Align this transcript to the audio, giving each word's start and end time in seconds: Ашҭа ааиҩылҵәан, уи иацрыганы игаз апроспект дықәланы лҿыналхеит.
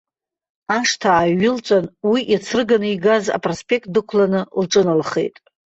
Ашҭа 0.77 1.09
ааиҩылҵәан, 1.15 1.85
уи 2.09 2.21
иацрыганы 2.31 2.87
игаз 2.93 3.25
апроспект 3.37 3.87
дықәланы 3.93 4.41
лҿыналхеит. 4.61 5.35